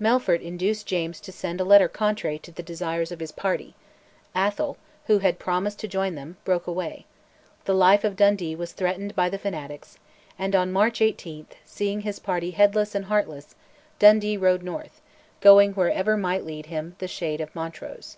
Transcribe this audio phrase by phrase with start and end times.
[0.00, 3.76] Melfort induced James to send a letter contrary to the desires of his party;
[4.34, 7.06] Atholl, who had promised to join them, broke away;
[7.64, 9.96] the life of Dundee was threatened by the fanatics,
[10.36, 13.54] and on March 18, seeing his party headless and heartless,
[14.00, 15.00] Dundee rode north,
[15.40, 18.16] going "wherever might lead him the shade of Montrose."